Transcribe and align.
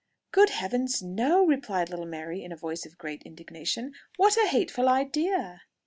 "Good 0.31 0.49
heavens, 0.49 1.03
no!" 1.03 1.45
replied 1.45 1.91
little 1.91 2.07
Mary 2.07 2.43
in 2.43 2.51
a 2.51 2.55
voice 2.55 2.87
of 2.87 2.97
great 2.97 3.21
indignation. 3.21 3.93
"What 4.17 4.35
a 4.35 4.47
hateful 4.47 4.89
idea!" 4.89 5.61